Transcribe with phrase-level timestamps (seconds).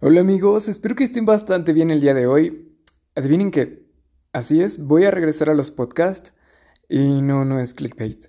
[0.00, 2.76] Hola amigos, espero que estén bastante bien el día de hoy.
[3.14, 3.86] Adivinen que,
[4.32, 6.34] así es, voy a regresar a los podcasts
[6.88, 8.26] y no, no es clickbait.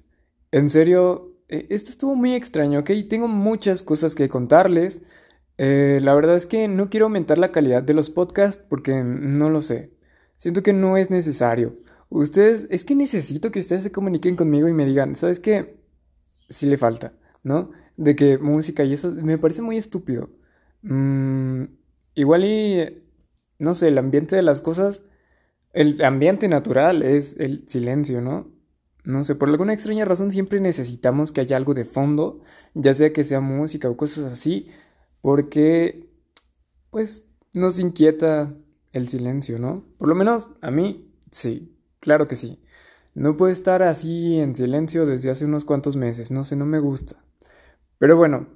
[0.52, 2.92] En serio, eh, esto estuvo muy extraño, ¿ok?
[3.10, 5.02] Tengo muchas cosas que contarles.
[5.58, 9.50] Eh, la verdad es que no quiero aumentar la calidad de los podcasts porque no
[9.50, 9.92] lo sé.
[10.36, 11.78] Siento que no es necesario.
[12.10, 15.78] Ustedes, es que necesito que ustedes se comuniquen conmigo y me digan, ¿sabes qué?
[16.48, 17.14] Sí le falta,
[17.44, 17.72] ¿no?
[17.98, 20.30] De que música y eso me parece muy estúpido.
[20.86, 21.66] Mm,
[22.14, 23.04] igual y,
[23.60, 25.02] no sé, el ambiente de las cosas,
[25.74, 28.48] el ambiente natural es el silencio, ¿no?
[29.04, 32.42] No sé, por alguna extraña razón siempre necesitamos que haya algo de fondo,
[32.76, 34.68] ya sea que sea música o cosas así,
[35.22, 36.10] porque,
[36.92, 38.54] pues, nos inquieta
[38.94, 39.84] el silencio, ¿no?
[39.98, 42.62] Por lo menos a mí, sí, claro que sí.
[43.16, 46.80] No puedo estar así en silencio desde hace unos cuantos meses, no sé, no me
[46.80, 47.16] gusta.
[48.00, 48.48] Pero bueno,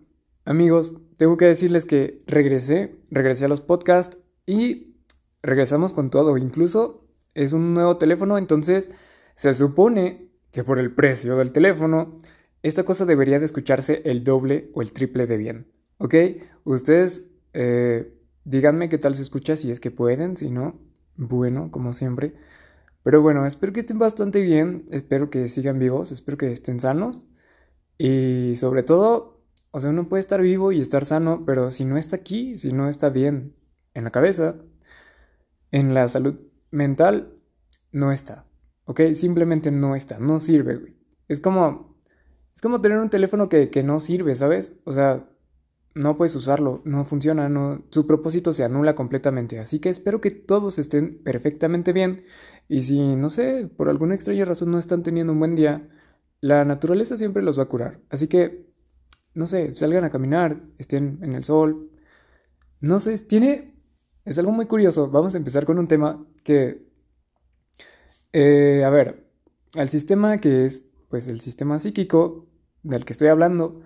[0.45, 4.95] Amigos, tengo que decirles que regresé, regresé a los podcasts y
[5.41, 6.37] regresamos con todo.
[6.37, 8.91] Incluso es un nuevo teléfono, entonces
[9.35, 12.17] se supone que por el precio del teléfono,
[12.63, 15.67] esta cosa debería de escucharse el doble o el triple de bien.
[15.97, 16.15] ¿Ok?
[16.63, 20.79] Ustedes eh, díganme qué tal se escucha si es que pueden, si no,
[21.15, 22.33] bueno, como siempre.
[23.03, 27.27] Pero bueno, espero que estén bastante bien, espero que sigan vivos, espero que estén sanos
[27.97, 29.38] y sobre todo
[29.71, 32.71] o sea, uno puede estar vivo y estar sano, pero si no está aquí, si
[32.71, 33.55] no está bien
[33.93, 34.55] en la cabeza,
[35.71, 36.35] en la salud
[36.71, 37.33] mental,
[37.91, 38.45] no está.
[38.85, 39.01] ¿Ok?
[39.13, 40.95] Simplemente no está, no sirve, güey.
[41.27, 41.95] Es como,
[42.53, 44.75] es como tener un teléfono que, que no sirve, ¿sabes?
[44.85, 45.29] O sea,
[45.93, 47.49] no puedes usarlo, no funciona,
[47.89, 49.59] su propósito se anula completamente.
[49.59, 52.23] Así que espero que todos estén perfectamente bien.
[52.67, 55.87] Y si, no sé, por alguna extraña razón no están teniendo un buen día,
[56.41, 57.99] la naturaleza siempre los va a curar.
[58.09, 58.68] Así que
[59.39, 61.89] no sé, salgan a caminar, estén en el sol.
[62.81, 63.73] No sé, tiene,
[64.25, 65.09] es algo muy curioso.
[65.09, 66.85] Vamos a empezar con un tema que,
[68.33, 69.31] eh, a ver,
[69.75, 72.49] al sistema que es, pues, el sistema psíquico
[72.83, 73.81] del que estoy hablando,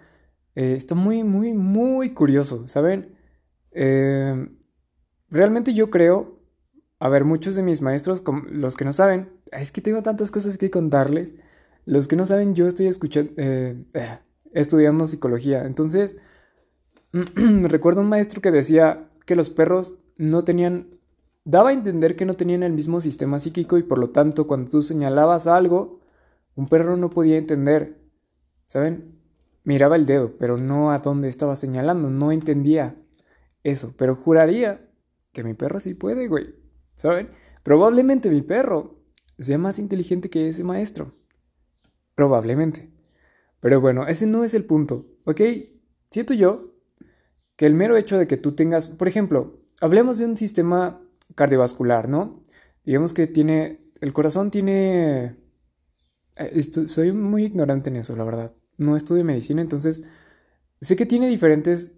[0.56, 3.16] eh, está muy, muy, muy curioso, ¿saben?
[3.74, 4.50] Eh,
[5.30, 6.41] realmente yo creo,
[6.97, 10.58] a ver, muchos de mis maestros, los que no saben, es que tengo tantas cosas
[10.58, 11.35] que contarles.
[11.85, 13.34] Los que no saben, yo estoy escuchando
[14.53, 15.66] estudiando psicología.
[15.66, 16.18] Entonces,
[17.12, 21.00] recuerdo un maestro que decía que los perros no tenían,
[21.44, 24.72] daba a entender que no tenían el mismo sistema psíquico y por lo tanto cuando
[24.72, 26.00] tú señalabas algo,
[26.56, 28.00] un perro no podía entender,
[28.66, 29.19] ¿saben?
[29.64, 32.96] Miraba el dedo, pero no a dónde estaba señalando, no entendía
[33.64, 34.90] eso, pero juraría
[35.31, 36.56] que mi perro sí puede, güey,
[36.96, 37.30] ¿saben?
[37.64, 39.00] Probablemente mi perro
[39.38, 41.12] sea más inteligente que ese maestro.
[42.16, 42.93] Probablemente.
[43.63, 45.40] Pero bueno, ese no es el punto, ¿ok?
[46.12, 46.75] Siento yo
[47.56, 51.01] que el mero hecho de que tú tengas, por ejemplo, hablemos de un sistema
[51.35, 52.44] cardiovascular, ¿no?
[52.84, 55.38] Digamos que tiene, el corazón tiene,
[56.35, 58.53] eh, soy muy ignorante en eso, la verdad.
[58.78, 60.03] No estudio medicina, entonces
[60.81, 61.96] sé que tiene diferentes,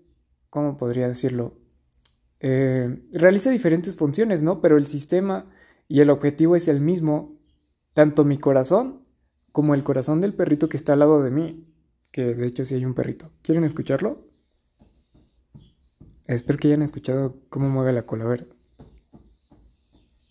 [0.52, 1.58] ¿cómo podría decirlo?
[2.42, 4.62] Eh, realiza diferentes funciones, ¿no?
[4.62, 5.50] Pero el sistema
[5.88, 7.40] y el objetivo es el mismo,
[7.96, 9.05] tanto mi corazón
[9.56, 11.66] como el corazón del perrito que está al lado de mí,
[12.12, 13.32] que de hecho sí hay un perrito.
[13.42, 14.28] ¿Quieren escucharlo?
[16.28, 18.26] Espero que hayan escuchado cómo mueve la cola.
[18.26, 18.50] A ver.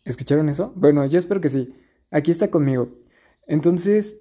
[0.04, 0.74] ¿Escucharon eso?
[0.76, 1.74] Bueno, yo espero que sí.
[2.10, 2.90] Aquí está conmigo.
[3.46, 4.18] Entonces,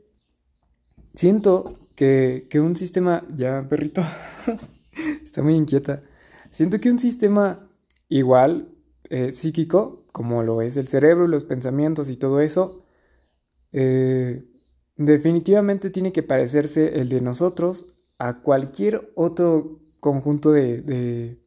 [1.13, 3.25] siento que, un sistema...
[3.35, 4.03] Ya, perrito.
[5.21, 6.01] está muy inquieta.
[6.49, 7.69] Siento que un sistema
[8.07, 8.69] igual,
[9.09, 12.85] eh, psíquico, como lo es el cerebro, los pensamientos y todo eso,
[13.73, 14.45] eh,
[14.95, 21.39] Definitivamente tiene que parecerse el de nosotros a cualquier otro conjunto de,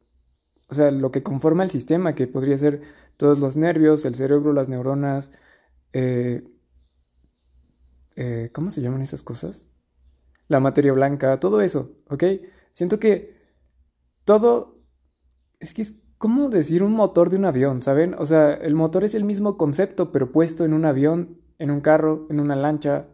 [0.67, 2.81] o sea, lo que conforma el sistema, que podría ser
[3.15, 5.31] todos los nervios, el cerebro, las neuronas,
[5.93, 6.43] eh,
[8.15, 9.69] eh, ¿cómo se llaman esas cosas?
[10.47, 12.23] La materia blanca, todo eso, ¿ok?
[12.71, 13.37] Siento que
[14.25, 14.81] todo,
[15.59, 18.15] es que es como decir un motor de un avión, ¿saben?
[18.17, 21.81] O sea, el motor es el mismo concepto, pero puesto en un avión, en un
[21.81, 23.07] carro, en una lancha,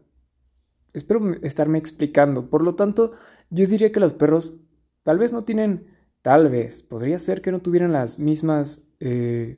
[0.93, 2.49] Espero estarme explicando.
[2.49, 3.13] Por lo tanto,
[3.49, 4.57] yo diría que los perros
[5.03, 5.87] tal vez no tienen,
[6.21, 9.57] tal vez, podría ser que no tuvieran las mismas, eh,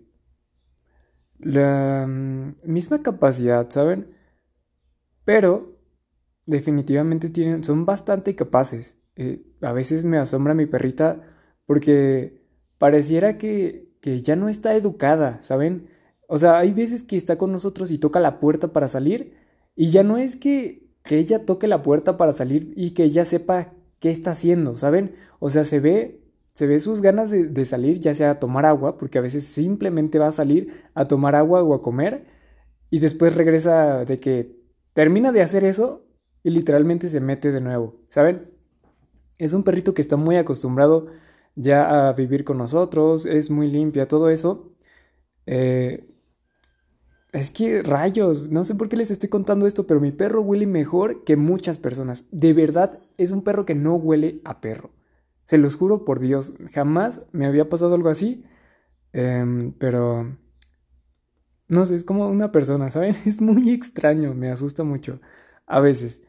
[1.40, 4.16] la mm, misma capacidad, ¿saben?
[5.26, 5.78] Pero
[6.46, 8.98] definitivamente tienen, son bastante capaces.
[9.16, 11.22] Eh, a veces me asombra mi perrita
[11.66, 12.42] porque
[12.78, 15.90] pareciera que, que ya no está educada, ¿saben?
[16.28, 19.34] O sea, hay veces que está con nosotros y toca la puerta para salir
[19.76, 23.26] y ya no es que que ella toque la puerta para salir y que ella
[23.26, 25.16] sepa qué está haciendo, ¿saben?
[25.40, 26.26] O sea, se ve
[26.56, 30.20] se ve sus ganas de, salir, ya sea a tomar agua, porque a veces simplemente
[30.20, 32.28] va a salir a tomar agua o a comer,
[32.90, 34.56] y después regresa de que
[34.94, 36.06] termina de hacer eso
[36.44, 38.50] y literalmente se mete de nuevo, ¿saben?
[39.38, 41.08] Es un perrito que está muy acostumbrado
[41.56, 44.72] ya a vivir con nosotros, es muy limpia, todo eso.
[45.46, 46.08] Eh,
[47.36, 50.68] es que rayos, no sé por qué les estoy contando esto, pero mi perro huele
[50.68, 52.26] mejor que muchas personas.
[52.32, 54.92] De verdad, es un perro que no huele a perro.
[55.44, 58.46] Se los juro por Dios, jamás me había pasado algo así.
[59.14, 60.38] Em, pero...
[61.68, 63.16] No sé, es como una persona, ¿saben?
[63.26, 65.20] Es muy extraño, me asusta mucho.
[65.66, 66.22] A veces.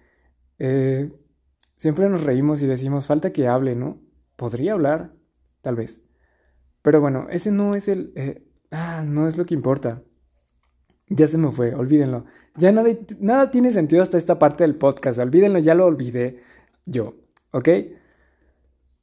[0.59, 1.13] Eh,
[1.77, 4.01] siempre nos reímos y decimos, falta que hable, ¿no?
[4.37, 5.15] Podría hablar,
[5.63, 6.05] tal vez.
[6.83, 8.13] Pero bueno, ese no es el...
[8.17, 10.03] Eh, ah, no es lo que importa.
[11.09, 12.25] Ya se me fue, olvídenlo.
[12.57, 15.19] Ya nada, nada tiene sentido hasta esta parte del podcast.
[15.19, 16.41] Olvídenlo, ya lo olvidé
[16.85, 17.15] yo,
[17.53, 17.69] ¿ok?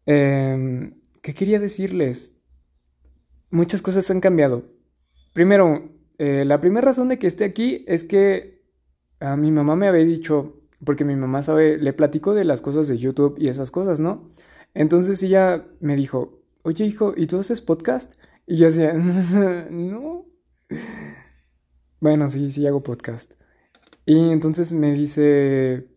[0.05, 2.35] Em, ¿Qué quería decirles?
[3.49, 4.65] Muchas cosas han cambiado.
[5.31, 8.61] Primero, eh, la primera razón de que esté aquí es que
[9.21, 12.89] a mi mamá me había dicho, porque mi mamá sabe, le platico de las cosas
[12.89, 14.29] de YouTube y esas cosas, ¿no?
[14.73, 18.13] Entonces ella me dijo, oye hijo, ¿y tú haces podcast?
[18.45, 18.93] Y yo decía,
[19.71, 20.25] no.
[22.03, 23.31] Bueno, sí, sí hago podcast.
[24.05, 25.87] Y entonces me dice,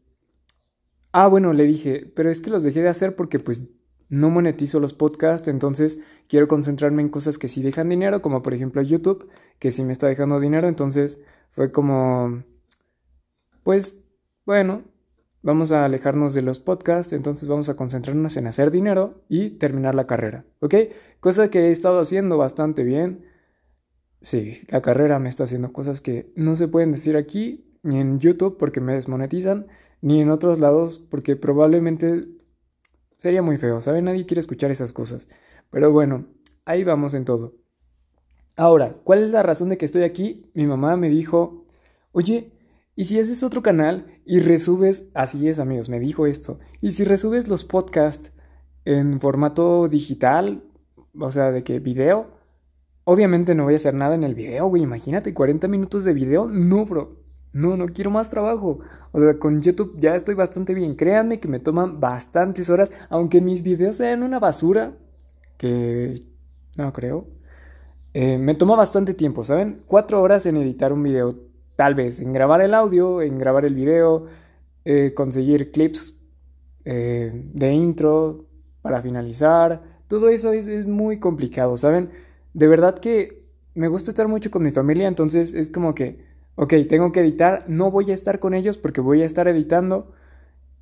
[1.10, 3.64] ah, bueno, le dije, pero es que los dejé de hacer porque pues
[4.08, 5.98] no monetizo los podcasts, entonces
[6.28, 9.92] quiero concentrarme en cosas que sí dejan dinero, como por ejemplo YouTube, que sí me
[9.92, 11.18] está dejando dinero, entonces
[11.50, 12.44] fue como,
[13.64, 13.98] pues,
[14.44, 14.84] bueno,
[15.42, 19.96] vamos a alejarnos de los podcasts, entonces vamos a concentrarnos en hacer dinero y terminar
[19.96, 20.72] la carrera, ¿ok?
[21.18, 23.34] Cosa que he estado haciendo bastante bien.
[24.20, 28.18] Sí, la carrera me está haciendo cosas que no se pueden decir aquí, ni en
[28.18, 29.66] YouTube porque me desmonetizan,
[30.00, 32.26] ni en otros lados porque probablemente
[33.16, 34.04] Sería muy feo, ¿saben?
[34.04, 35.28] Nadie quiere escuchar esas cosas.
[35.70, 36.26] Pero bueno,
[36.66, 37.54] ahí vamos en todo.
[38.56, 40.50] Ahora, ¿cuál es la razón de que estoy aquí?
[40.54, 41.64] Mi mamá me dijo,
[42.12, 42.52] oye,
[42.94, 47.04] ¿y si haces otro canal y resubes, así es amigos, me dijo esto, y si
[47.04, 48.32] resubes los podcasts
[48.84, 50.62] en formato digital,
[51.18, 52.35] o sea, de que video,
[53.06, 56.48] obviamente no voy a hacer nada en el video, güey, imagínate, 40 minutos de video,
[56.48, 57.16] no, bro,
[57.52, 58.80] no, no quiero más trabajo.
[59.12, 60.96] O sea, con YouTube ya estoy bastante bien.
[60.96, 64.92] Créanme que me toman bastantes horas, aunque mis videos sean una basura,
[65.56, 66.22] que
[66.76, 67.28] no creo.
[68.12, 69.82] Eh, me toma bastante tiempo, ¿saben?
[69.86, 71.36] Cuatro horas en editar un video,
[71.76, 74.26] tal vez, en grabar el audio, en grabar el video,
[74.84, 76.20] eh, conseguir clips
[76.84, 78.46] eh, de intro
[78.82, 79.82] para finalizar.
[80.08, 82.25] Todo eso es, es muy complicado, ¿saben?
[82.56, 83.44] De verdad que
[83.74, 86.24] me gusta estar mucho con mi familia, entonces es como que
[86.56, 90.12] ok, tengo que editar, no voy a estar con ellos porque voy a estar editando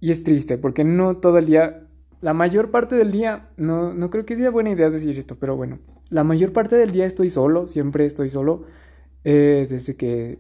[0.01, 1.89] y es triste porque no todo el día,
[2.21, 5.57] la mayor parte del día, no, no creo que sea buena idea decir esto, pero
[5.57, 5.81] bueno,
[6.11, 8.65] la mayor parte del día estoy solo, siempre estoy solo,
[9.25, 10.39] eh, desde que,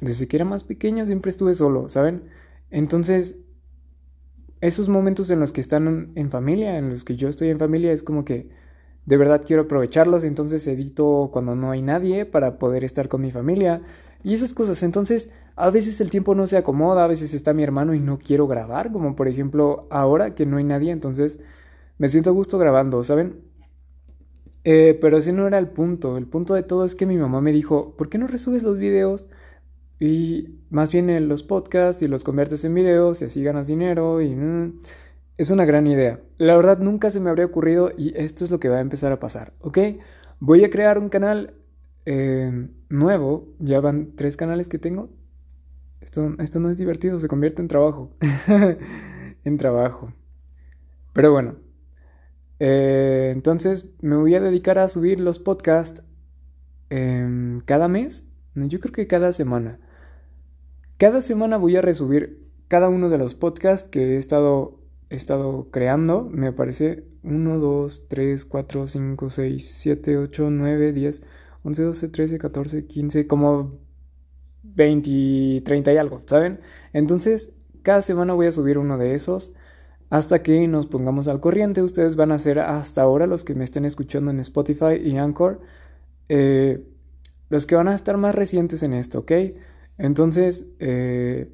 [0.00, 2.22] desde que era más pequeño siempre estuve solo, ¿saben?
[2.70, 3.38] Entonces,
[4.60, 7.92] esos momentos en los que están en familia, en los que yo estoy en familia,
[7.92, 8.50] es como que
[9.06, 13.30] de verdad quiero aprovecharlos, entonces edito cuando no hay nadie para poder estar con mi
[13.30, 13.82] familia
[14.22, 14.82] y esas cosas.
[14.82, 18.18] Entonces, a veces el tiempo no se acomoda, a veces está mi hermano y no
[18.18, 21.40] quiero grabar, como por ejemplo ahora que no hay nadie, entonces
[21.98, 23.40] me siento a gusto grabando, ¿saben?
[24.64, 26.16] Eh, pero ese no era el punto.
[26.16, 28.78] El punto de todo es que mi mamá me dijo, ¿por qué no resubes los
[28.78, 29.28] videos?
[29.98, 34.20] Y más bien en los podcasts y los conviertes en videos y así ganas dinero
[34.22, 34.34] y...
[34.34, 34.78] Mm,
[35.42, 36.20] es una gran idea.
[36.38, 39.12] La verdad nunca se me habría ocurrido y esto es lo que va a empezar
[39.12, 39.78] a pasar, ¿ok?
[40.40, 41.54] Voy a crear un canal
[42.06, 43.48] eh, nuevo.
[43.58, 45.10] Ya van tres canales que tengo.
[46.00, 48.10] Esto, esto no es divertido, se convierte en trabajo.
[49.44, 50.12] en trabajo.
[51.12, 51.56] Pero bueno.
[52.58, 56.02] Eh, entonces me voy a dedicar a subir los podcasts
[56.90, 58.28] em, cada mes.
[58.54, 59.80] Yo creo que cada semana.
[60.98, 64.81] Cada semana voy a resubir cada uno de los podcasts que he estado
[65.12, 71.22] he estado creando, me parece 1, 2, 3, 4, 5, 6, 7, 8, 9, 10,
[71.64, 73.78] 11, 12, 13, 14, 15, como
[74.62, 76.60] 20, 30 y algo, ¿saben?
[76.92, 79.54] Entonces, cada semana voy a subir uno de esos
[80.10, 81.82] hasta que nos pongamos al corriente.
[81.82, 85.60] Ustedes van a ser hasta ahora los que me estén escuchando en Spotify y Anchor,
[86.28, 86.86] eh,
[87.50, 89.32] los que van a estar más recientes en esto, ¿ok?
[89.98, 91.52] Entonces, eh,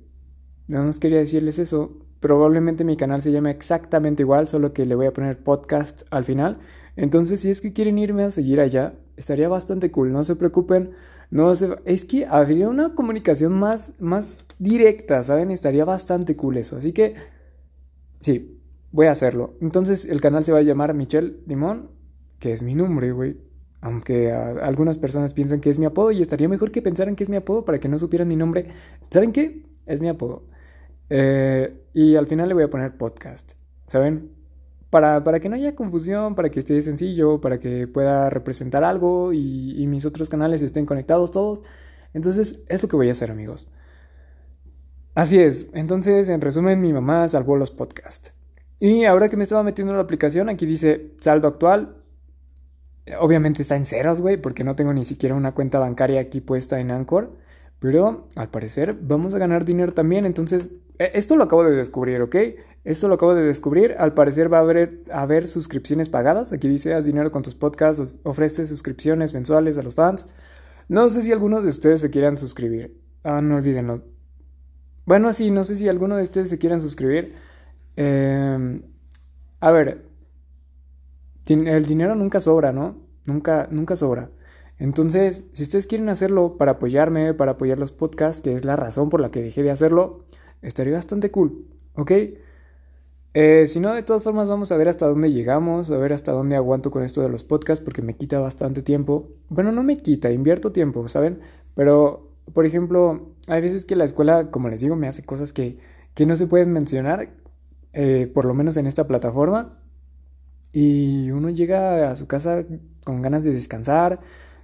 [0.68, 2.07] nada más quería decirles eso.
[2.20, 6.24] Probablemente mi canal se llame exactamente igual, solo que le voy a poner podcast al
[6.24, 6.58] final.
[6.96, 10.12] Entonces, si es que quieren irme a seguir allá, estaría bastante cool.
[10.12, 10.90] No se preocupen.
[11.30, 15.50] No es que habría una comunicación más, más directa, ¿saben?
[15.50, 16.76] Estaría bastante cool eso.
[16.76, 17.14] Así que,
[18.20, 18.60] sí,
[18.90, 19.54] voy a hacerlo.
[19.60, 21.90] Entonces el canal se va a llamar Michelle Limón,
[22.38, 23.36] que es mi nombre, güey.
[23.80, 27.28] Aunque algunas personas piensan que es mi apodo y estaría mejor que pensaran que es
[27.28, 28.66] mi apodo para que no supieran mi nombre.
[29.10, 29.62] ¿Saben qué?
[29.86, 30.42] Es mi apodo.
[31.10, 33.52] Eh, y al final le voy a poner podcast,
[33.86, 34.30] ¿saben?
[34.90, 39.32] Para, para, que no haya confusión, para que esté sencillo, para que pueda representar algo
[39.32, 41.62] y, y mis otros canales estén conectados todos.
[42.14, 43.68] Entonces es lo que voy a hacer amigos.
[45.14, 48.32] Así es, entonces en resumen mi mamá salvó los podcasts.
[48.80, 51.96] Y ahora que me estaba metiendo en la aplicación, aquí dice saldo actual.
[53.18, 56.78] Obviamente está en ceros, güey, porque no tengo ni siquiera una cuenta bancaria aquí puesta
[56.78, 57.36] en Anchor.
[57.80, 60.26] Pero al parecer vamos a ganar dinero también.
[60.26, 62.36] Entonces, e, esto lo acabo de descubrir, ¿ok?
[62.84, 63.94] Esto lo acabo de descubrir.
[63.98, 66.52] Al parecer va a haber, haber suscripciones pagadas.
[66.52, 70.26] Aquí dice, haz dinero con tus podcasts, ofrece suscripciones mensuales a los fans.
[70.88, 72.98] No sé si algunos de ustedes se quieran suscribir.
[73.22, 74.02] Ah, no olvídenlo.
[75.04, 77.34] Bueno, sí, no sé si alguno de ustedes se quieran suscribir.
[77.96, 78.82] Em,
[79.60, 80.04] a ver,
[81.46, 82.96] el dinero nunca sobra, ¿no?
[83.26, 84.30] Nunca, nunca sobra.
[84.78, 89.08] Entonces, si ustedes quieren hacerlo para apoyarme, para apoyar los podcasts, que es la razón
[89.08, 90.24] por la que dejé de hacerlo,
[90.62, 92.12] estaría bastante cool, ¿ok?
[93.34, 96.32] Eh, si no, de todas formas vamos a ver hasta dónde llegamos, a ver hasta
[96.32, 99.28] dónde aguanto con esto de los podcasts, porque me quita bastante tiempo.
[99.48, 101.40] Bueno, no me quita, invierto tiempo, ¿saben?
[101.74, 105.78] Pero, por ejemplo, hay veces que la escuela, como les digo, me hace cosas que,
[106.14, 107.30] que no se pueden mencionar,
[107.92, 109.78] eh, por lo menos en esta plataforma.
[110.72, 112.64] Y uno llega a su casa
[113.04, 114.20] con ganas de descansar,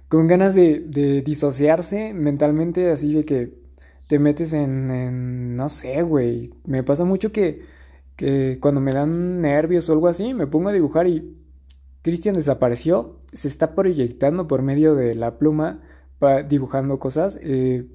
[0.09, 3.53] con ganas de, de disociarse mentalmente, así de que
[4.07, 6.53] te metes en, en no sé, güey.
[6.65, 7.63] Me pasa mucho que,
[8.15, 11.35] que cuando me dan nervios o algo así, me pongo a dibujar y
[12.01, 15.81] Cristian desapareció, se está proyectando por medio de la pluma,
[16.47, 17.39] dibujando cosas.
[17.41, 17.87] Eh,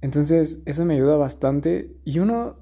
[0.00, 1.96] entonces, eso me ayuda bastante.
[2.04, 2.56] Y uno,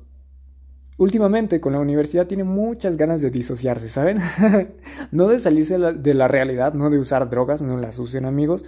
[0.99, 4.19] últimamente, con la universidad, tiene muchas ganas de disociarse, ¿saben?
[5.12, 8.67] no de salirse de la realidad, no de usar drogas, no las usen, amigos.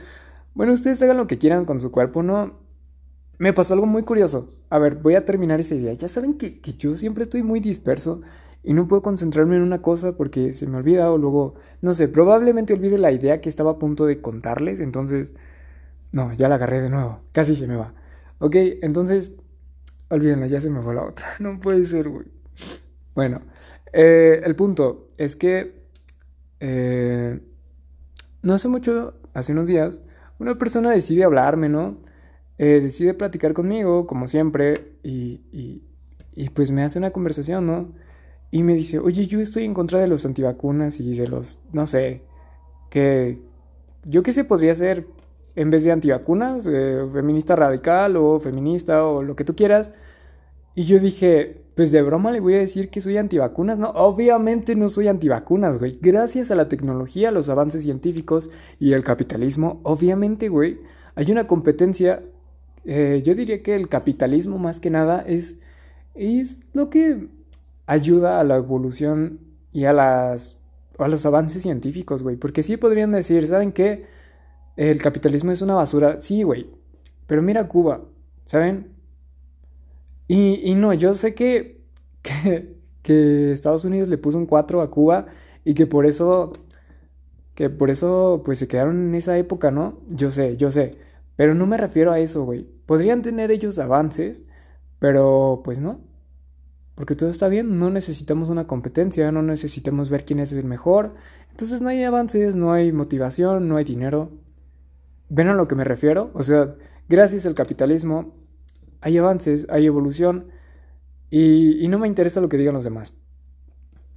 [0.54, 2.54] Bueno, ustedes hagan lo que quieran con su cuerpo, ¿no?
[3.38, 4.54] Me pasó algo muy curioso.
[4.70, 5.92] A ver, voy a terminar ese día.
[5.92, 8.22] Ya saben que, que yo siempre estoy muy disperso
[8.62, 12.08] y no puedo concentrarme en una cosa porque se me olvida o luego, no sé,
[12.08, 14.80] probablemente olvide la idea que estaba a punto de contarles.
[14.80, 15.34] Entonces,
[16.12, 17.20] no, ya la agarré de nuevo.
[17.32, 17.94] Casi se me va.
[18.38, 19.36] Ok, entonces,
[20.10, 21.26] olvídenla, ya se me fue la otra.
[21.38, 22.26] No puede ser, güey.
[23.14, 23.40] Bueno,
[23.92, 25.80] eh, el punto es que
[26.60, 27.40] eh,
[28.42, 30.04] no hace mucho, hace unos días,
[30.38, 31.98] una persona decide hablarme, ¿no?
[32.58, 35.82] Eh, decide platicar conmigo, como siempre, y, y,
[36.34, 37.92] y, pues me hace una conversación, ¿no?
[38.50, 41.86] Y me dice, oye, yo estoy en contra de los antivacunas y de los, no
[41.86, 42.22] sé,
[42.90, 43.40] que
[44.04, 45.06] yo qué sé podría ser
[45.56, 49.92] en vez de antivacunas, eh, feminista radical o feminista o lo que tú quieras.
[50.74, 53.78] Y yo dije, pues de broma le voy a decir que soy antivacunas.
[53.78, 55.98] No, obviamente no soy antivacunas, güey.
[56.00, 60.80] Gracias a la tecnología, los avances científicos y el capitalismo, obviamente, güey,
[61.14, 62.22] hay una competencia.
[62.84, 65.58] Eh, yo diría que el capitalismo más que nada es,
[66.14, 67.28] es lo que
[67.86, 69.40] ayuda a la evolución
[69.72, 70.56] y a, las,
[70.98, 72.36] a los avances científicos, güey.
[72.36, 74.06] Porque sí podrían decir, ¿saben qué?
[74.88, 76.18] El capitalismo es una basura.
[76.18, 76.70] Sí, güey.
[77.26, 78.00] Pero mira Cuba,
[78.46, 78.94] ¿saben?
[80.26, 81.82] Y, no, yo sé que,
[83.52, 85.26] Estados Unidos le puso un 4 a Cuba
[85.64, 86.54] y que por eso,
[87.54, 90.00] que por eso, pues se quedaron en esa época, ¿no?
[90.08, 90.96] Yo sé, yo sé.
[91.36, 92.66] Pero no me refiero a eso, güey.
[92.86, 94.44] Podrían tener ellos avances,
[94.98, 96.00] pero pues no.
[96.94, 101.14] Porque todo está bien, no necesitamos una competencia, no necesitamos ver quién es el mejor.
[101.50, 104.30] Entonces no hay avances, no hay motivación, no hay dinero.
[105.30, 106.30] ¿Ven a lo que me refiero?
[106.34, 106.74] O sea,
[107.08, 108.34] gracias al capitalismo
[109.00, 110.48] hay avances, hay evolución
[111.30, 113.14] y, no me interesa lo que digan los demás.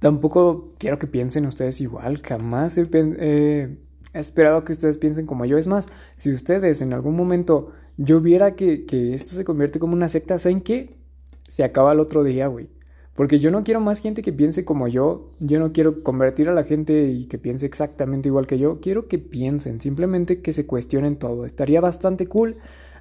[0.00, 3.78] Tampoco quiero que piensen ustedes igual, jamás he,
[4.12, 5.56] esperado que ustedes piensen como yo.
[5.56, 9.94] Es más, si ustedes en algún momento yo viera que, que esto se convierte como
[9.94, 10.96] una secta, ¿saben qué?
[11.46, 12.68] Se acaba el otro día, güey.
[13.14, 16.52] Porque yo no quiero más gente que piense como yo, yo no quiero convertir a
[16.52, 20.66] la gente y que piense exactamente igual que yo, quiero que piensen, simplemente que se
[20.66, 21.44] cuestionen todo.
[21.44, 22.56] Estaría bastante cool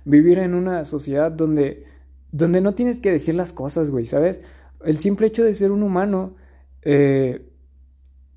[0.06, 1.86] vivir en una sociedad donde,
[2.32, 4.42] donde no tienes que decir las cosas, güey, ¿sabes?
[4.86, 6.36] El simple hecho de ser un humano
[6.84, 7.50] eh,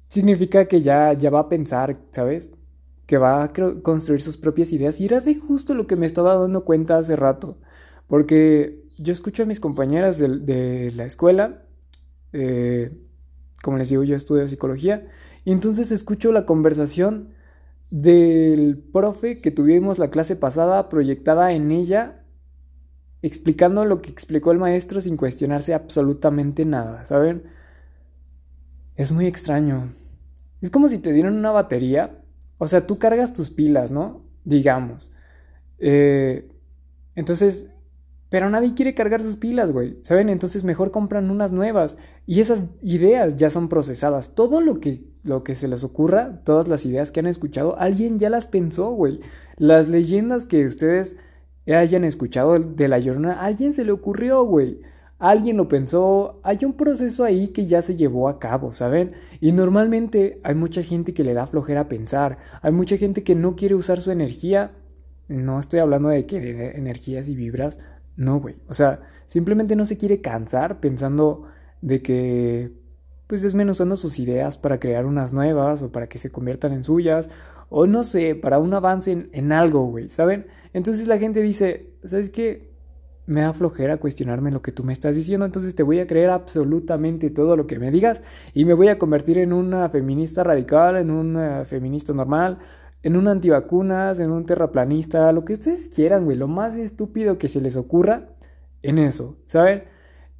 [0.09, 2.53] significa que ya, ya va a pensar, ¿sabes?
[3.05, 3.53] Que va a
[3.83, 4.99] construir sus propias ideas.
[4.99, 7.59] Y era de justo lo que me estaba dando cuenta hace rato.
[8.07, 11.66] Porque yo escucho a mis compañeras de, de la escuela
[12.33, 12.93] eh,
[13.63, 15.07] como les digo, yo estudio psicología,
[15.45, 17.31] y entonces escucho la conversación
[17.91, 22.25] del profe que tuvimos la clase pasada proyectada en ella,
[23.23, 27.45] explicando lo que explicó el maestro sin cuestionarse absolutamente nada, ¿saben?
[28.97, 29.93] Es muy extraño.
[30.61, 32.23] Es como si te dieran una batería.
[32.59, 34.23] O sea, tú cargas tus pilas, ¿no?
[34.45, 35.13] Digamos.
[35.79, 36.49] Eh,
[37.15, 37.69] entonces,
[38.37, 39.97] pero nadie quiere cargar sus pilas, güey.
[40.03, 40.29] ¿Saben?
[40.29, 41.97] Entonces mejor compran unas nuevas.
[42.27, 44.35] Y esas ideas ya son procesadas.
[44.35, 48.19] Todo lo que, lo que se les ocurra, todas las ideas que han escuchado, alguien
[48.19, 49.21] ya las pensó, güey.
[49.57, 51.17] Las leyendas que ustedes
[51.67, 54.83] hayan escuchado de la llorona, alguien se le ocurrió, güey.
[55.19, 59.13] Alguien lo pensó, hay un proceso ahí que ya se llevó a cabo, ¿saben?
[59.41, 63.57] Y normalmente hay mucha gente que le da flojera pensar, hay mucha gente que no
[63.57, 64.73] quiere usar su energía.
[65.27, 67.79] No estoy hablando de que energías y vibras,
[68.17, 68.57] no, güey.
[68.69, 71.45] O sea, simplemente no se quiere cansar pensando
[71.83, 72.73] de que
[73.27, 77.29] pues desmenuzando sus ideas para crear unas nuevas o para que se conviertan en suyas
[77.69, 80.47] o no sé, para un avance en, en algo, güey, ¿saben?
[80.73, 82.71] Entonces la gente dice, ¿sabes qué?
[83.27, 86.31] Me da flojera cuestionarme lo que tú me estás diciendo, entonces te voy a creer
[86.31, 88.23] absolutamente todo lo que me digas
[88.55, 92.59] y me voy a convertir en una feminista radical, en una feminista normal,
[93.03, 97.49] en un antivacunas, en un terraplanista, lo que ustedes quieran, güey, lo más estúpido que
[97.49, 98.29] se les ocurra
[98.83, 99.85] en eso, ¿saben?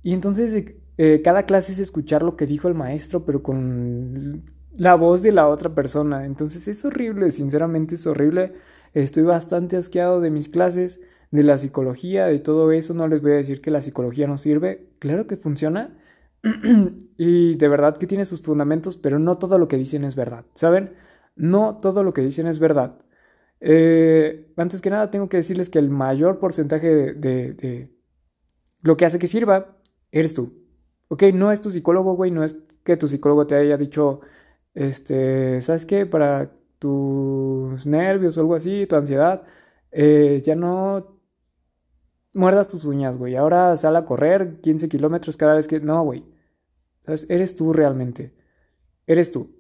[0.03, 4.45] Y entonces eh, cada clase es escuchar lo que dijo el maestro, pero con
[4.77, 6.25] la voz de la otra persona.
[6.25, 8.55] Entonces es horrible, sinceramente es horrible.
[8.95, 12.95] Estoy bastante asqueado de mis clases, de la psicología, de todo eso.
[12.95, 14.89] No les voy a decir que la psicología no sirve.
[14.99, 15.97] Claro que funciona.
[17.19, 20.47] y de verdad que tiene sus fundamentos, pero no todo lo que dicen es verdad.
[20.55, 20.93] ¿Saben?
[21.37, 22.99] No todo lo que dicen es verdad.
[23.61, 27.91] Eh, antes que nada, tengo que decirles que el mayor porcentaje de, de,
[28.83, 29.79] lo que hace que sirva
[30.13, 30.67] eres tú.
[31.09, 34.21] Ok, no es tu psicólogo, güey, no es que tu psicólogo te haya dicho,
[34.75, 36.07] este, ¿sabes qué?
[36.07, 39.45] Para tus nervios o algo así, tu ansiedad,
[39.93, 41.21] eh, ya no
[42.37, 43.37] muerdas tus uñas, güey.
[43.37, 45.81] Ahora sal a correr 15 kilómetros cada vez que...
[45.81, 46.25] No, güey.
[47.01, 47.27] ¿Sabes?
[47.31, 48.35] Eres tú realmente.
[49.07, 49.56] Eres tú.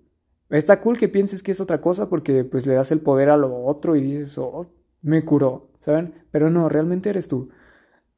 [0.50, 3.36] Está cool que pienses que es otra cosa porque pues le das el poder a
[3.36, 4.66] lo otro y dices, oh,
[5.02, 6.14] me curó, ¿saben?
[6.30, 7.50] Pero no, realmente eres tú.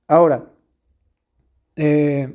[0.08, 0.52] Ahora,
[1.76, 2.34] eh,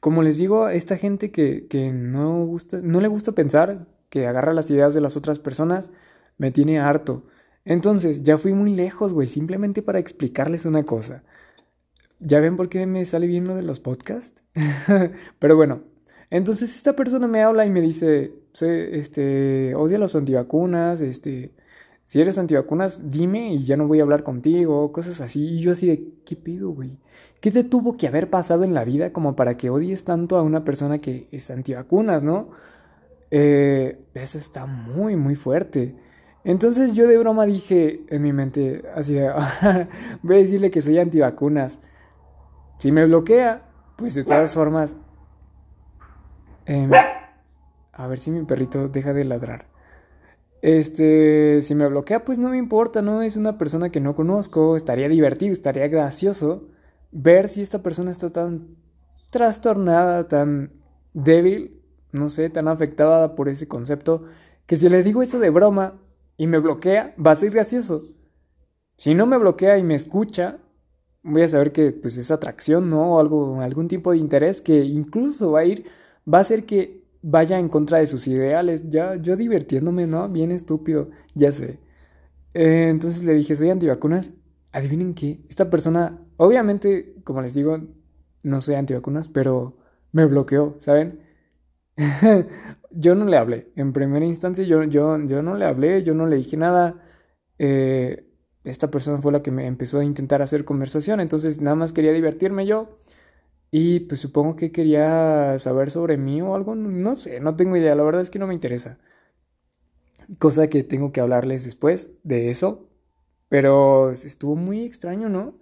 [0.00, 4.52] como les digo, esta gente que, que no, gusta, no le gusta pensar, que agarra
[4.52, 5.90] las ideas de las otras personas,
[6.38, 7.24] me tiene harto.
[7.64, 11.24] Entonces, ya fui muy lejos, güey, simplemente para explicarles una cosa.
[12.20, 14.42] ¿Ya ven por qué me sale bien lo de los podcasts?
[15.38, 15.82] Pero bueno,
[16.34, 21.52] entonces esta persona me habla y me dice, este, odia los antivacunas, este,
[22.02, 25.46] si eres antivacunas, dime y ya no voy a hablar contigo, cosas así.
[25.46, 26.98] Y yo así de, ¿qué pido, güey?
[27.40, 30.42] ¿Qué te tuvo que haber pasado en la vida como para que odies tanto a
[30.42, 32.50] una persona que es antivacunas, no?
[33.30, 35.94] Eh, eso está muy, muy fuerte.
[36.42, 39.14] Entonces yo de broma dije en mi mente, así
[40.22, 41.78] voy a decirle que soy antivacunas.
[42.78, 44.96] Si me bloquea, pues de todas formas...
[46.66, 46.90] Em,
[47.92, 49.66] a ver si mi perrito deja de ladrar.
[50.62, 54.76] Este, si me bloquea, pues no me importa, no es una persona que no conozco,
[54.76, 56.68] estaría divertido, estaría gracioso
[57.12, 58.76] ver si esta persona está tan
[59.30, 60.72] trastornada, tan
[61.12, 64.24] débil, no sé, tan afectada por ese concepto,
[64.66, 66.00] que si le digo eso de broma
[66.36, 68.02] y me bloquea, va a ser gracioso.
[68.96, 70.58] Si no me bloquea y me escucha,
[71.22, 73.16] voy a saber que pues es atracción, ¿no?
[73.16, 75.84] O algo, algún tipo de interés que incluso va a ir,
[76.32, 78.90] va a hacer que vaya en contra de sus ideales.
[78.90, 80.28] Ya, yo divirtiéndome, ¿no?
[80.28, 81.78] Bien estúpido, ya sé.
[82.54, 84.30] Eh, entonces le dije, soy antivacunas
[84.74, 87.80] adivinen qué, esta persona, obviamente, como les digo,
[88.42, 89.78] no soy antivacunas, pero
[90.12, 91.20] me bloqueó, ¿saben?
[92.90, 96.26] yo no le hablé, en primera instancia yo, yo, yo no le hablé, yo no
[96.26, 97.00] le dije nada.
[97.58, 98.28] Eh,
[98.64, 102.12] esta persona fue la que me empezó a intentar hacer conversación, entonces nada más quería
[102.12, 102.96] divertirme yo.
[103.76, 107.96] Y pues supongo que quería saber sobre mí o algo, no sé, no tengo idea,
[107.96, 109.00] la verdad es que no me interesa.
[110.38, 112.88] Cosa que tengo que hablarles después de eso,
[113.48, 115.58] pero estuvo muy extraño, ¿no?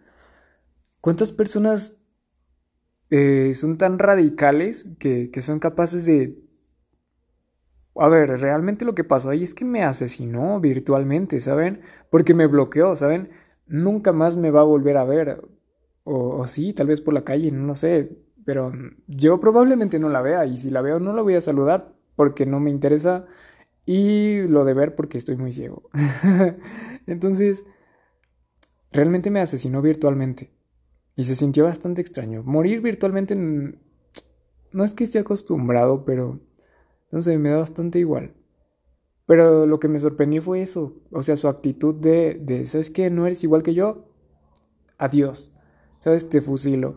[1.01, 1.97] ¿Cuántas personas
[3.09, 6.39] eh, son tan radicales que, que son capaces de...
[7.97, 11.81] A ver, realmente lo que pasó ahí es que me asesinó virtualmente, ¿saben?
[12.11, 13.31] Porque me bloqueó, ¿saben?
[13.67, 15.41] Nunca más me va a volver a ver.
[16.05, 18.19] O, o, sí, tal vez por la calle, no sé.
[18.45, 18.73] Pero
[19.07, 20.47] yo probablemente no la vea.
[20.47, 23.27] Y si la veo, no la voy a saludar porque no me interesa.
[23.87, 25.91] Y lo de ver porque estoy muy ciego.
[27.07, 27.65] Entonces,
[28.93, 30.51] realmente me asesinó virtualmente.
[31.17, 32.43] Y se sintió bastante extraño.
[32.43, 36.41] Morir virtualmente no es que esté acostumbrado, pero
[37.11, 38.33] no sé, me da bastante igual.
[39.27, 43.09] Pero lo que me sorprendió fue eso, o sea, su actitud de, de ¿sabes qué?
[43.11, 44.09] No eres igual que yo.
[44.99, 45.52] Adiós.
[46.03, 46.29] ¿Sabes?
[46.29, 46.97] Te fusilo.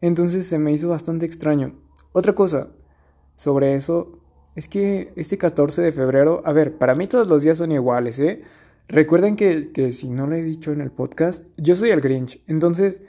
[0.00, 1.74] Entonces se me hizo bastante extraño.
[2.12, 2.68] Otra cosa
[3.36, 4.18] sobre eso,
[4.54, 8.18] es que este 14 de febrero, a ver, para mí todos los días son iguales,
[8.18, 8.40] ¿eh?
[8.88, 12.42] Recuerden que, que si no lo he dicho en el podcast, yo soy el Grinch.
[12.46, 13.02] Entonces,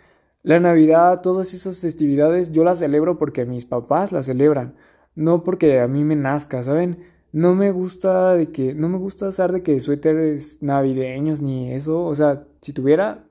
[0.44, 4.76] la Navidad, todas esas festividades, yo las celebro porque mis papás las celebran,
[5.16, 7.06] no porque a mí me nazca, ¿saben?
[7.32, 12.04] No me gusta de que, no me gusta usar de que suéteres navideños ni eso,
[12.04, 13.27] o sea, si tuviera,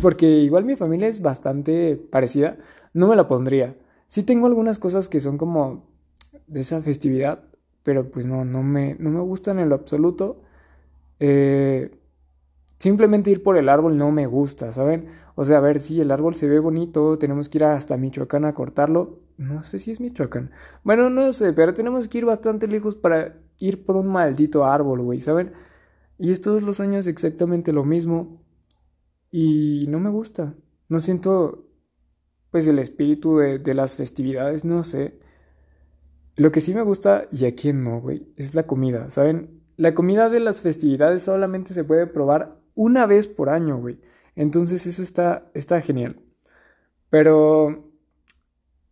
[0.00, 2.56] porque igual mi familia es bastante parecida,
[2.92, 3.76] no me la pondría.
[4.06, 5.84] Sí tengo algunas cosas que son como
[6.46, 7.44] de esa festividad,
[7.82, 10.42] pero pues no, no me, no me gustan en lo absoluto.
[11.18, 11.98] Eh,
[12.78, 15.06] simplemente ir por el árbol no me gusta, ¿saben?
[15.34, 18.44] O sea, a ver, si el árbol se ve bonito, tenemos que ir hasta Michoacán
[18.44, 19.20] a cortarlo.
[19.36, 20.50] No sé si es Michoacán.
[20.84, 25.02] Bueno, no sé, pero tenemos que ir bastante lejos para ir por un maldito árbol,
[25.02, 25.52] güey, ¿saben?
[26.18, 28.40] Y es todos los años exactamente lo mismo.
[29.38, 30.54] Y no me gusta.
[30.88, 31.68] No siento,
[32.50, 35.18] pues, el espíritu de, de las festividades, no sé.
[36.36, 39.60] Lo que sí me gusta, y a quién no, güey, es la comida, ¿saben?
[39.76, 44.00] La comida de las festividades solamente se puede probar una vez por año, güey.
[44.36, 46.18] Entonces eso está, está genial.
[47.10, 47.90] Pero,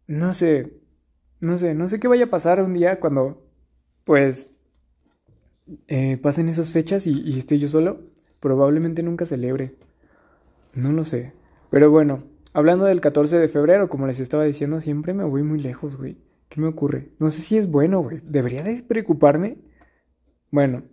[0.07, 0.79] no sé,
[1.41, 3.47] no sé, no sé qué vaya a pasar un día cuando,
[4.05, 4.51] pues,
[5.89, 8.03] eh, pasen esas fechas y, y esté yo solo.
[8.41, 9.75] Probablemente nunca celebre.
[10.75, 11.33] No lo sé.
[11.71, 15.61] Pero bueno, hablando del 14 de febrero, como les estaba diciendo, siempre me voy muy
[15.61, 16.19] lejos, güey.
[16.49, 17.11] ¿Qué me ocurre?
[17.19, 18.21] No sé si es bueno, güey.
[18.25, 19.59] ¿Debería de preocuparme?
[20.51, 20.85] Bueno,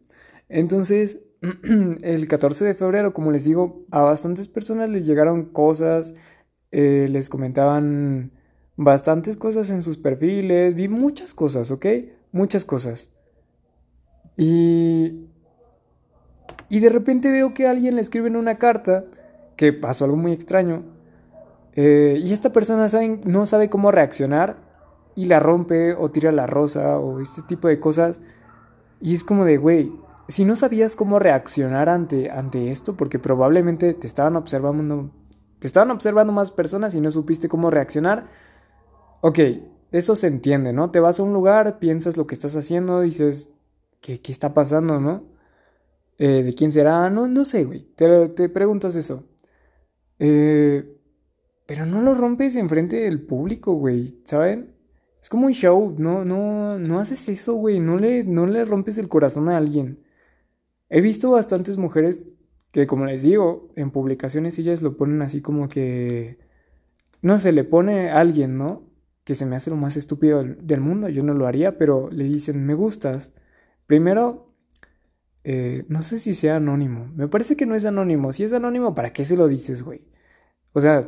[0.49, 1.21] entonces,
[2.01, 6.13] el 14 de febrero, como les digo, a bastantes personas les llegaron cosas,
[6.71, 8.31] eh, les comentaban
[8.75, 11.85] bastantes cosas en sus perfiles, vi muchas cosas, ¿ok?
[12.31, 13.15] Muchas cosas.
[14.37, 15.27] Y...
[16.69, 19.05] Y de repente veo que alguien le escribe en una carta
[19.61, 20.81] que pasó algo muy extraño.
[21.75, 22.87] Eh, y esta persona
[23.25, 24.55] no sabe cómo reaccionar
[25.15, 28.21] y la rompe o tira la rosa o este tipo de cosas.
[29.01, 29.91] Y es como de, güey,
[30.27, 35.11] si no sabías cómo reaccionar ante, ante esto, porque probablemente te estaban observando,
[35.59, 38.29] te estaban observando más personas y no supiste cómo reaccionar,
[39.21, 39.37] ok,
[39.91, 40.89] eso se entiende, ¿no?
[40.89, 43.51] Te vas a un lugar, piensas lo que estás haciendo, dices,
[43.99, 45.21] ¿qué, qué está pasando, no?
[46.17, 47.11] Eh, ¿De quién será?
[47.11, 47.83] No, no sé, güey.
[47.95, 49.23] Te, te preguntas eso.
[50.23, 50.97] Eh,
[51.65, 54.75] pero no lo rompes enfrente del público, güey, ¿saben?
[55.19, 58.99] Es como un show, no, no, no haces eso, güey, no le, no le rompes
[58.99, 60.03] el corazón a alguien.
[60.89, 62.27] He visto bastantes mujeres
[62.71, 66.37] que, como les digo, en publicaciones ellas lo ponen así como que,
[67.23, 68.83] no se le pone a alguien, ¿no?
[69.23, 72.25] Que se me hace lo más estúpido del, mundo, yo no lo haría, pero le
[72.25, 73.33] dicen, me gustas.
[73.87, 74.50] Primero,
[75.43, 78.93] eh, no sé si sea anónimo, me parece que no es anónimo, si es anónimo,
[78.93, 80.01] ¿para qué se lo dices, güey?
[80.73, 81.01] O sea,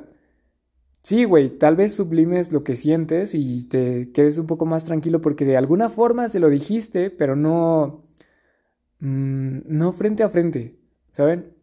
[1.04, 5.20] Sí, güey, tal vez sublimes lo que sientes y te quedes un poco más tranquilo
[5.20, 8.06] porque de alguna forma se lo dijiste, pero no...
[9.00, 10.80] Mm, no frente a frente,
[11.12, 11.54] ¿saben?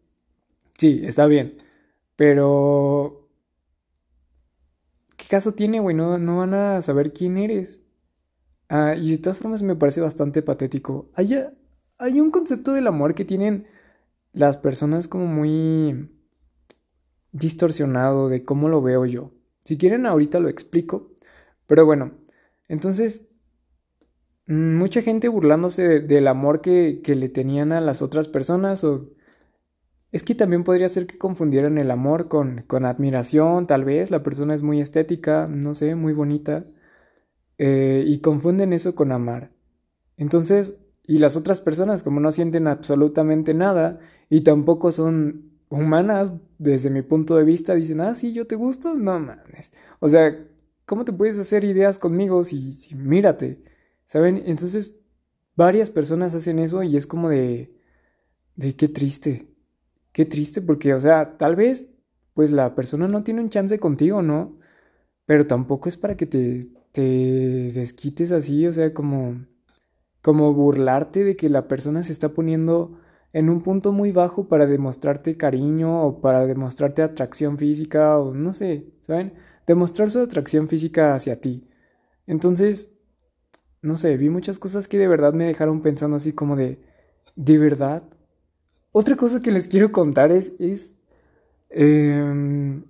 [0.77, 1.57] Sí, está bien,
[2.15, 3.29] pero...
[5.17, 5.95] ¿Qué caso tiene, güey?
[5.95, 7.81] No, no van a saber quién eres.
[8.69, 11.09] Ah, y de todas formas me parece bastante patético.
[11.15, 11.35] Hay,
[12.01, 13.67] hay un concepto del amor que tienen
[14.33, 16.09] las personas como muy
[17.31, 19.31] distorsionado de cómo lo veo yo.
[19.63, 21.11] Si quieren ahorita lo explico,
[21.67, 22.11] pero bueno,
[22.67, 23.27] entonces
[24.47, 29.11] mm, mucha gente burlándose del amor que, que, le tenían a las otras personas o
[30.11, 34.23] es que también podría ser que confundieran el amor con, con admiración, tal vez la
[34.23, 36.65] persona es muy estética, no sé, muy bonita
[37.57, 39.51] eh, y confunden eso con amar.
[40.17, 40.77] Entonces,
[41.11, 47.01] y las otras personas como no sienten absolutamente nada y tampoco son humanas, desde mi
[47.01, 49.73] punto de vista, dicen, ah, sí, yo te gusto, no mames.
[49.99, 50.47] O sea,
[50.85, 53.61] ¿cómo te puedes hacer ideas conmigo si, si mírate?
[54.05, 54.41] ¿Saben?
[54.45, 54.95] Entonces,
[55.57, 57.75] varias personas hacen eso y es como de,
[58.55, 59.49] de qué triste,
[60.13, 61.87] qué triste, porque, o sea, tal vez,
[62.33, 64.57] pues la persona no tiene un chance contigo, ¿no?
[65.25, 69.45] Pero tampoco es para que te, te desquites así, o sea, como,
[70.21, 72.99] como burlarte de que la persona se está poniendo
[73.33, 78.53] en un punto muy bajo para demostrarte cariño o para demostrarte atracción física o no
[78.53, 79.33] sé, ¿saben?
[79.65, 81.67] Demostrar su atracción física hacia ti.
[82.27, 82.93] Entonces,
[83.81, 86.79] no sé, vi muchas cosas que de verdad me dejaron pensando así como de,
[87.35, 88.03] ¿de verdad?
[88.91, 90.93] Otra cosa que les quiero contar es, es
[91.69, 92.83] em,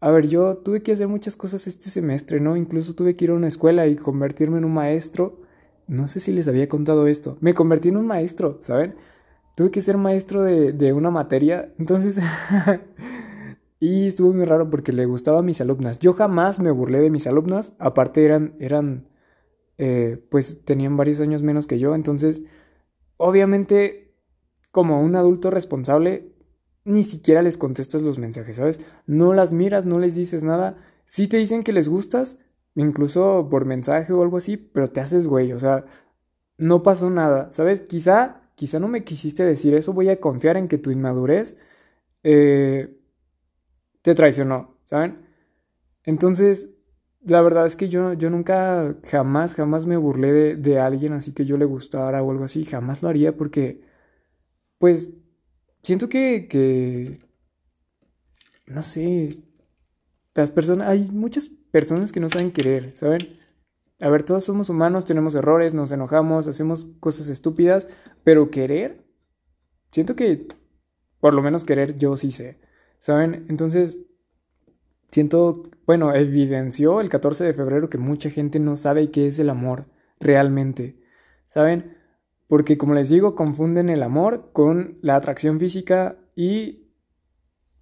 [0.00, 2.56] a ver, yo tuve que hacer muchas cosas este semestre, ¿no?
[2.56, 5.43] Incluso tuve que ir a una escuela y convertirme en un maestro.
[5.86, 7.36] No sé si les había contado esto.
[7.40, 8.94] Me convertí en un maestro, ¿saben?
[9.54, 12.18] tuve que ser maestro de, una materia, entonces...
[13.80, 15.98] y estuvo muy raro porque le gustaba a mis alumnas.
[15.98, 19.08] Yo jamás me burlé de mis alumnas, aparte eran, eran
[19.78, 22.42] eh, pues tenían varios años menos que yo, entonces,
[23.16, 24.14] obviamente,
[24.70, 26.32] como un adulto responsable,
[26.84, 28.80] ni siquiera les contestas los mensajes, ¿sabes?
[29.06, 30.76] No las miras, no les dices nada.
[31.04, 32.38] Si te dicen que les gustas,
[32.76, 35.84] incluso por mensaje o algo así, pero te haces güey, o sea,
[36.58, 37.82] no pasó nada, ¿sabes?
[37.82, 41.58] Quizá, quizá no me quisiste decir eso, voy a confiar en que tu inmadurez
[42.24, 42.96] eh,
[44.02, 45.26] te traicionó, ¿saben?
[46.04, 46.70] Entonces,
[47.22, 51.32] la verdad es que yo, yo nunca, jamás, jamás me burlé de, de alguien así
[51.32, 53.82] que yo le gustara o algo así, jamás lo haría porque,
[54.78, 55.10] pues,
[55.82, 57.18] siento que, que,
[58.66, 59.30] no sé,
[60.34, 63.20] las personas, hay muchas personas que no saben querer, ¿saben?
[64.00, 67.88] A ver, todos somos humanos, tenemos errores, nos enojamos, hacemos cosas estúpidas,
[68.24, 69.04] pero querer,
[69.90, 70.48] siento que
[71.20, 72.58] por lo menos querer yo sí sé,
[73.00, 73.46] ¿saben?
[73.48, 73.96] Entonces,
[75.10, 79.48] siento, bueno, evidenció el 14 de febrero que mucha gente no sabe qué es el
[79.50, 79.86] amor
[80.20, 81.00] realmente,
[81.46, 81.96] ¿saben?
[82.48, 86.83] Porque como les digo, confunden el amor con la atracción física y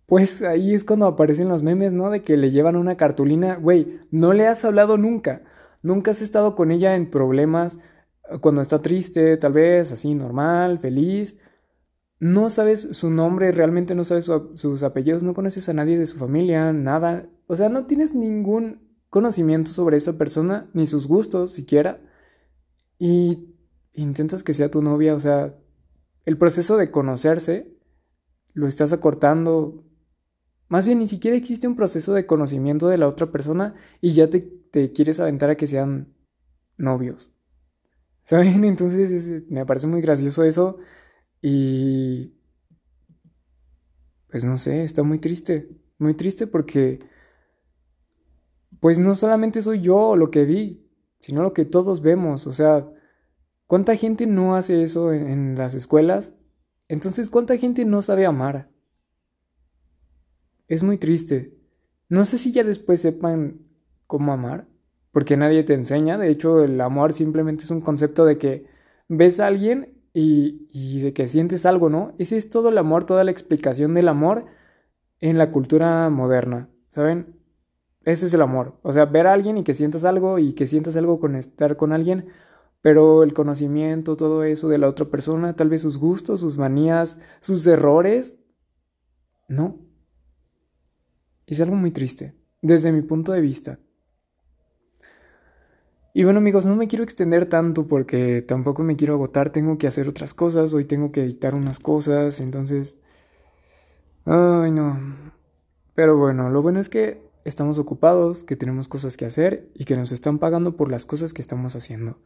[0.06, 2.10] pues ahí es cuando aparecen los memes, ¿no?
[2.10, 5.42] De que le llevan una cartulina, güey, no le has hablado nunca,
[5.82, 7.78] nunca has estado con ella en problemas,
[8.30, 11.38] eh, cuando está triste, tal vez, así, normal, feliz.
[12.18, 16.18] No sabes su nombre, realmente no sabes sus apellidos, no conoces a nadie de su
[16.18, 17.28] familia, nada.
[17.48, 22.00] O sea, no tienes ningún conocimiento sobre esa persona, ni sus gustos siquiera.
[22.98, 23.56] Y
[23.92, 25.58] intentas que sea tu novia, o sea,
[26.24, 27.76] el proceso de conocerse
[28.54, 29.84] lo estás acortando
[30.72, 34.30] más bien, ni siquiera existe un proceso de conocimiento de la otra persona y ya
[34.30, 36.14] te, quieres aventar a que sean
[36.78, 37.30] novios.
[38.22, 38.64] ¿Saben?
[38.64, 40.78] Entonces me parece muy gracioso eso
[41.42, 42.32] y...
[44.30, 45.68] Pues no sé, está muy triste.
[45.98, 47.00] Muy triste porque...
[48.80, 52.46] Pues no solamente soy yo lo que vi, sino lo que todos vemos.
[52.46, 52.88] O sea,
[53.66, 56.34] ¿cuánta gente no hace eso en las escuelas?
[56.88, 58.71] Entonces, ¿cuánta gente no sabe amar?
[60.72, 61.52] Es muy triste.
[62.08, 63.60] No sé si ya después sepan
[64.06, 64.66] cómo amar,
[65.10, 66.16] porque nadie te enseña.
[66.16, 68.64] De hecho, el amor simplemente es un concepto de que
[69.06, 72.14] ves a alguien y, de que sientes algo, ¿no?
[72.16, 74.46] Ese es todo el amor, toda la explicación del amor
[75.20, 77.36] en la cultura moderna, ¿saben?
[78.06, 78.78] Ese es el amor.
[78.80, 81.76] O sea, ver a alguien y que sientas algo y que sientas algo con estar
[81.76, 82.28] con alguien,
[82.80, 87.20] pero el conocimiento, todo eso de la otra persona, tal vez sus gustos, sus manías,
[87.40, 88.38] sus errores,
[89.48, 89.91] no.
[91.46, 93.78] Es algo muy triste, desde mi punto de vista.
[96.14, 99.86] Y bueno amigos, no me quiero extender tanto porque tampoco me quiero agotar, tengo que
[99.86, 102.98] hacer otras cosas, hoy tengo que editar unas cosas, entonces...
[104.26, 104.98] Ay no.
[105.94, 109.96] Pero bueno, lo bueno es que estamos ocupados, que tenemos cosas que hacer y que
[109.96, 112.18] nos están pagando por las cosas que estamos haciendo.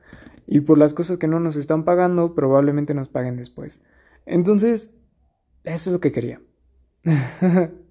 [0.47, 3.81] Y por las cosas que no nos están pagando, probablemente nos paguen después.
[4.27, 4.91] Entonces,
[5.65, 6.41] eso es lo que quería.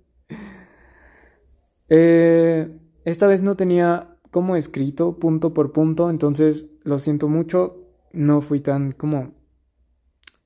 [1.89, 8.41] Eh, esta vez no tenía como escrito punto por punto, entonces lo siento mucho, no
[8.41, 9.34] fui tan como...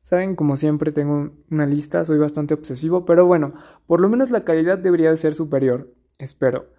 [0.02, 3.54] Saben, como siempre tengo una lista, soy bastante obsesivo, pero bueno,
[3.86, 6.70] por lo menos la calidad debería de ser superior, espero.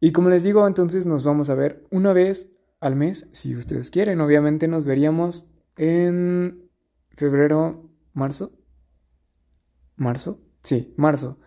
[0.00, 3.90] Y como les digo, entonces nos vamos a ver una vez al mes, si ustedes
[3.90, 4.20] quieren.
[4.20, 6.70] Obviamente nos veríamos en
[7.16, 8.52] febrero, marzo.
[9.96, 10.40] ¿Marzo?
[10.62, 11.38] Sí, marzo.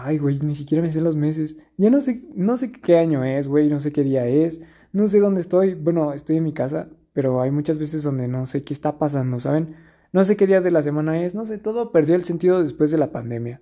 [0.00, 1.56] Ay, güey, ni siquiera me sé los meses.
[1.76, 4.60] Ya no sé, no sé qué año es, güey, no sé qué día es,
[4.92, 5.74] no sé dónde estoy.
[5.74, 9.40] Bueno, estoy en mi casa, pero hay muchas veces donde no sé qué está pasando,
[9.40, 9.76] ¿saben?
[10.12, 12.90] No sé qué día de la semana es, no sé, todo perdió el sentido después
[12.90, 13.60] de la pandemia.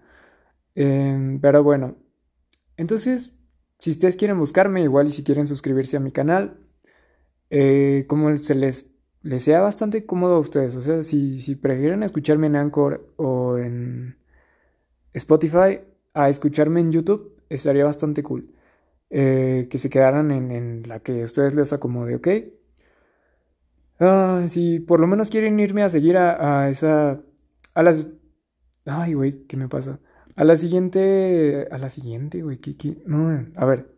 [0.74, 1.96] Em, pero bueno,
[2.76, 3.38] entonces,
[3.78, 6.60] si ustedes quieren buscarme, igual y si quieren suscribirse a mi canal,
[7.50, 8.90] eh, como se les,
[9.22, 13.58] les sea bastante cómodo a ustedes, o sea, si, si prefieren escucharme en Anchor o
[13.58, 14.18] en
[15.14, 15.80] Spotify,
[16.16, 18.50] a escucharme en YouTube, estaría bastante cool.
[19.10, 22.28] Eh, que se quedaran en, la que ustedes les acomode, ¿ok?
[24.00, 27.20] Ah, si por lo menos quieren irme a seguir a, esa...
[27.74, 28.08] A las...
[28.86, 30.00] Ay, güey, ¿qué me pasa?
[30.34, 31.68] A la siguiente...
[31.70, 33.94] A la siguiente, güey, ¿qué, No, a ver.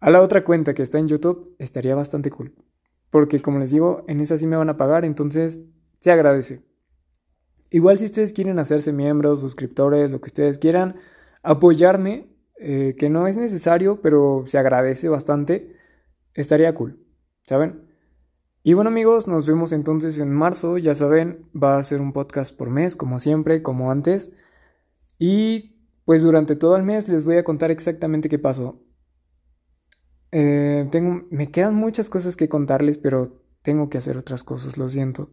[0.00, 2.52] A la otra cuenta que está en YouTube estaría bastante cool.
[3.10, 5.62] Porque como les digo, en esa sí me van a pagar, entonces
[6.00, 6.62] se agradece.
[7.70, 10.96] Igual si ustedes quieren hacerse miembros, suscriptores, lo que ustedes quieran,
[11.44, 12.26] apoyarme,
[12.58, 15.76] eh, que no es necesario, pero se agradece bastante,
[16.34, 16.98] estaría cool,
[17.42, 17.84] ¿saben?
[18.62, 22.56] Y bueno amigos, nos vemos entonces en marzo, ya saben, va a ser un podcast
[22.56, 24.32] por mes, como siempre, como antes.
[25.18, 25.76] Y
[26.06, 28.82] pues durante todo el mes les voy a contar exactamente qué pasó.
[30.32, 34.88] Eh, tengo, me quedan muchas cosas que contarles, pero tengo que hacer otras cosas, lo
[34.88, 35.30] siento.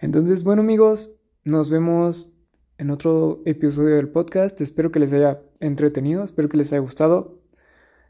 [0.00, 2.33] Entonces, bueno amigos, nos vemos
[2.78, 4.60] en otro episodio del podcast.
[4.60, 7.40] Espero que les haya entretenido, espero que les haya gustado.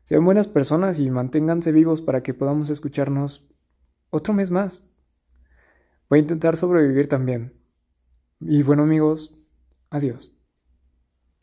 [0.03, 3.49] Sean buenas personas y manténganse vivos para que podamos escucharnos
[4.11, 4.85] otro mes más.
[6.09, 7.55] Voy a intentar sobrevivir también.
[8.41, 9.43] Y bueno amigos,
[9.91, 10.34] adiós.